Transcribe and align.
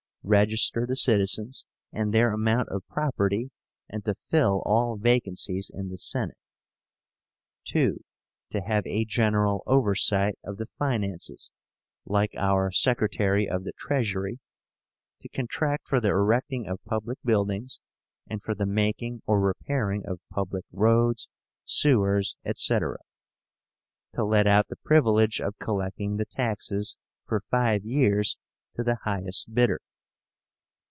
register 0.23 0.85
the 0.87 0.95
citizens 0.95 1.65
and 1.91 2.13
their 2.13 2.31
amount 2.31 2.69
of 2.69 2.87
property, 2.87 3.49
and 3.89 4.05
to 4.05 4.13
fill 4.13 4.61
all 4.67 4.95
vacancies 4.95 5.71
in 5.73 5.89
the 5.89 5.97
Senate. 5.97 6.37
(2) 7.65 8.03
To 8.51 8.61
have 8.61 8.85
a 8.85 9.03
general 9.03 9.63
oversight 9.65 10.37
of 10.43 10.57
the 10.57 10.67
finances, 10.77 11.49
like 12.05 12.35
our 12.37 12.69
Secretary 12.69 13.49
of 13.49 13.63
the 13.63 13.73
Treasury; 13.75 14.37
to 15.21 15.27
contract 15.27 15.87
for 15.87 15.99
the 15.99 16.09
erecting 16.09 16.67
of 16.67 16.83
public 16.85 17.17
buildings, 17.25 17.81
and 18.29 18.43
for 18.43 18.53
the 18.53 18.67
making 18.67 19.23
or 19.25 19.41
repairing 19.41 20.05
of 20.05 20.19
public 20.31 20.65
roads, 20.71 21.29
sewers, 21.65 22.37
etc.; 22.45 22.99
to 24.13 24.23
let 24.23 24.45
out 24.45 24.67
the 24.67 24.77
privilege 24.85 25.41
of 25.41 25.57
collecting 25.57 26.17
the 26.17 26.25
taxes, 26.25 26.95
for 27.25 27.41
five 27.49 27.83
years, 27.83 28.37
to 28.75 28.83
the 28.83 28.99
highest 29.03 29.51
bidder. 29.55 29.81